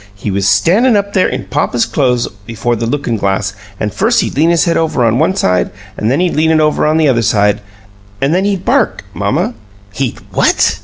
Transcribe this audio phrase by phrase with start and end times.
[0.15, 4.35] "He was standin' up there in papa's clo'es before the lookin' glass, an' first he'd
[4.35, 7.07] lean his head over on one side, an' then he'd lean it over on the
[7.07, 7.61] other side,
[8.19, 9.53] an' then he'd bark, mamma."
[9.91, 10.79] "He'd what?"